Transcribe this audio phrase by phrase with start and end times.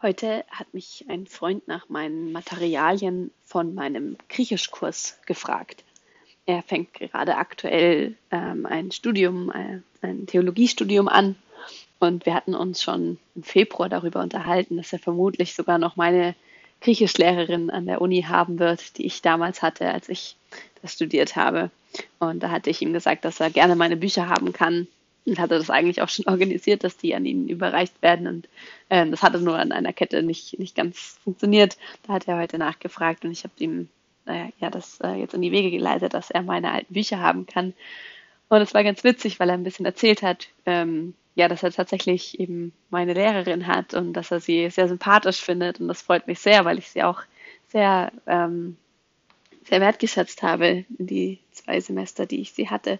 [0.00, 5.82] Heute hat mich ein Freund nach meinen Materialien von meinem Griechischkurs gefragt.
[6.46, 11.34] Er fängt gerade aktuell ähm, ein Studium, äh, ein Theologiestudium an
[11.98, 16.36] und wir hatten uns schon im Februar darüber unterhalten, dass er vermutlich sogar noch meine
[16.80, 20.36] Griechischlehrerin an der Uni haben wird, die ich damals hatte, als ich
[20.80, 21.72] das studiert habe.
[22.20, 24.86] Und da hatte ich ihm gesagt, dass er gerne meine Bücher haben kann
[25.26, 28.26] und hatte das eigentlich auch schon organisiert, dass die an ihn überreicht werden.
[28.26, 28.48] Und
[28.88, 31.76] äh, das hatte nur an einer Kette nicht, nicht ganz funktioniert.
[32.06, 33.88] Da hat er heute nachgefragt und ich habe ihm
[34.26, 37.46] äh, ja das äh, jetzt in die Wege geleitet, dass er meine alten Bücher haben
[37.46, 37.74] kann.
[38.48, 41.70] Und es war ganz witzig, weil er ein bisschen erzählt hat, ähm, ja, dass er
[41.70, 45.80] tatsächlich eben meine Lehrerin hat und dass er sie sehr sympathisch findet.
[45.80, 47.22] Und das freut mich sehr, weil ich sie auch
[47.68, 48.76] sehr, ähm,
[49.64, 52.98] sehr wertgeschätzt habe in die zwei Semester, die ich sie hatte.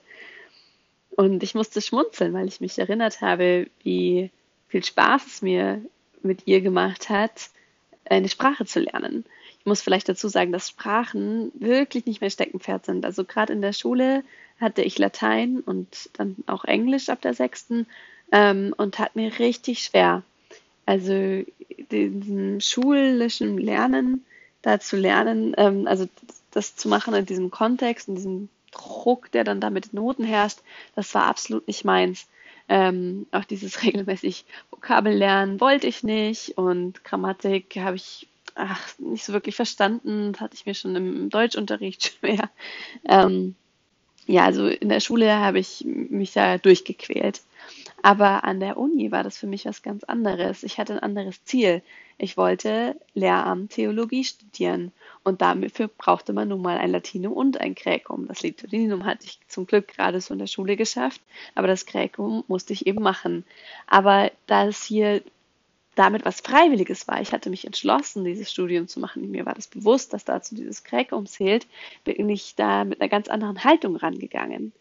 [1.19, 4.31] Und ich musste schmunzeln, weil ich mich erinnert habe, wie
[4.69, 5.83] viel Spaß es mir
[6.23, 7.51] mit ihr gemacht hat,
[8.09, 9.25] eine Sprache zu lernen.
[9.59, 13.05] Ich muss vielleicht dazu sagen, dass Sprachen wirklich nicht mehr Steckenpferd sind.
[13.05, 14.23] Also gerade in der Schule
[14.61, 17.89] hatte ich Latein und dann auch Englisch ab der sechsten
[18.31, 20.23] ähm, und hat mir richtig schwer.
[20.87, 21.43] Also
[21.91, 24.25] diesen schulischen Lernen,
[24.63, 26.09] da zu lernen, ähm, also
[26.53, 30.59] das zu machen in diesem Kontext, in diesem Druck, der dann da mit Noten herrscht,
[30.95, 32.29] das war absolut nicht meins.
[32.69, 39.25] Ähm, auch dieses regelmäßig Vokabel lernen wollte ich nicht und Grammatik habe ich ach, nicht
[39.25, 40.33] so wirklich verstanden.
[40.33, 42.51] Das hatte ich mir schon im Deutschunterricht schwer.
[43.09, 43.55] Ähm,
[44.27, 47.41] ja, also in der Schule habe ich mich da durchgequält.
[48.03, 50.63] Aber an der Uni war das für mich was ganz anderes.
[50.63, 51.83] Ich hatte ein anderes Ziel.
[52.17, 57.75] Ich wollte Lehramt Theologie studieren und dafür brauchte man nun mal ein Latinum und ein
[57.75, 58.27] Gräkum.
[58.27, 61.21] Das Latinum hatte ich zum Glück gerade so in der Schule geschafft,
[61.55, 63.45] aber das Gräkum musste ich eben machen.
[63.87, 65.23] Aber da es hier
[65.95, 69.67] damit was Freiwilliges war, ich hatte mich entschlossen, dieses Studium zu machen, mir war das
[69.67, 71.67] bewusst, dass dazu dieses Gräkum zählt,
[72.05, 74.73] bin ich da mit einer ganz anderen Haltung rangegangen.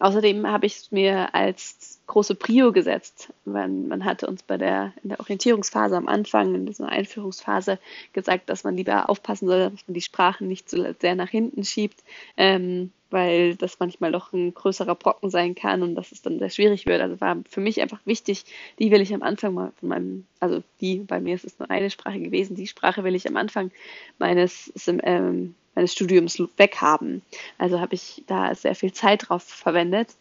[0.00, 3.32] Außerdem habe ich es mir als große Prio gesetzt.
[3.44, 7.78] Man, man hatte uns bei der, in der Orientierungsphase am Anfang, in dieser Einführungsphase,
[8.12, 11.64] gesagt, dass man lieber aufpassen soll, dass man die Sprachen nicht so sehr nach hinten
[11.64, 12.02] schiebt,
[12.36, 16.50] ähm, weil das manchmal doch ein größerer Brocken sein kann und dass es dann sehr
[16.50, 17.00] schwierig wird.
[17.00, 18.44] Also war für mich einfach wichtig,
[18.80, 21.70] die will ich am Anfang mal von meinem, also die, bei mir ist es nur
[21.70, 23.70] eine Sprache gewesen, die Sprache will ich am Anfang
[24.18, 24.72] meines
[25.04, 27.22] ähm, meines Studiums weghaben.
[27.58, 30.14] Also habe ich da sehr viel Zeit drauf verwendet.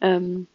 [0.00, 0.46] Ähm,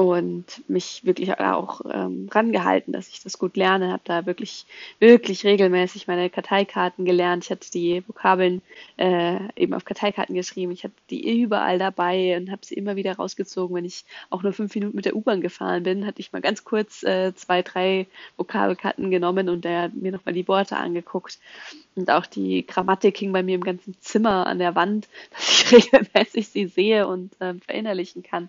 [0.00, 3.92] und mich wirklich auch ähm, rangehalten, dass ich das gut lerne.
[3.92, 4.64] Habe da wirklich,
[4.98, 7.44] wirklich regelmäßig meine Karteikarten gelernt.
[7.44, 8.62] Ich hatte die Vokabeln
[8.96, 10.72] äh, eben auf Karteikarten geschrieben.
[10.72, 13.76] Ich hatte die überall dabei und habe sie immer wieder rausgezogen.
[13.76, 16.64] Wenn ich auch nur fünf Minuten mit der U-Bahn gefahren bin, hatte ich mal ganz
[16.64, 18.06] kurz äh, zwei, drei
[18.38, 21.38] Vokabelkarten genommen und der mir nochmal die Worte angeguckt.
[21.94, 25.92] Und auch die Grammatik hing bei mir im ganzen Zimmer an der Wand, dass ich
[25.92, 28.48] regelmäßig sie sehe und äh, verinnerlichen kann.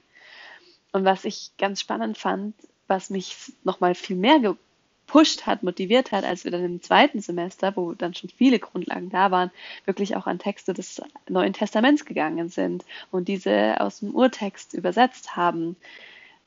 [0.91, 2.55] Und was ich ganz spannend fand,
[2.87, 7.75] was mich nochmal viel mehr gepusht hat, motiviert hat, als wir dann im zweiten Semester,
[7.75, 9.51] wo dann schon viele Grundlagen da waren,
[9.85, 15.35] wirklich auch an Texte des Neuen Testaments gegangen sind und diese aus dem Urtext übersetzt
[15.35, 15.77] haben.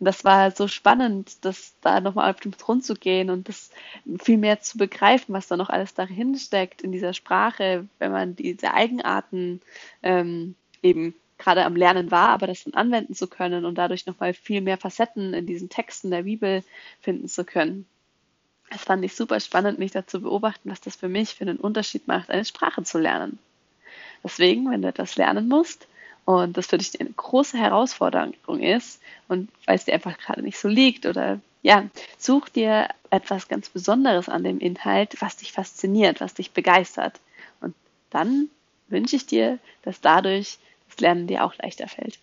[0.00, 3.70] Und das war so spannend, das da nochmal auf den Grund zu gehen und das
[4.22, 8.36] viel mehr zu begreifen, was da noch alles dahin steckt in dieser Sprache, wenn man
[8.36, 9.60] diese Eigenarten
[10.02, 14.32] ähm, eben gerade am Lernen war, aber das dann anwenden zu können und dadurch nochmal
[14.32, 16.64] viel mehr Facetten in diesen Texten der Bibel
[17.00, 17.86] finden zu können.
[18.70, 22.08] Das fand ich super spannend, mich dazu beobachten, was das für mich für einen Unterschied
[22.08, 23.38] macht, eine Sprache zu lernen.
[24.24, 25.86] Deswegen, wenn du etwas lernen musst
[26.24, 30.58] und das für dich eine große Herausforderung ist und weil es dir einfach gerade nicht
[30.58, 31.84] so liegt oder ja,
[32.16, 37.20] such dir etwas ganz Besonderes an dem Inhalt, was dich fasziniert, was dich begeistert.
[37.60, 37.74] Und
[38.10, 38.48] dann
[38.88, 40.58] wünsche ich dir, dass dadurch
[41.00, 42.18] Lernen dir auch leichter fällt.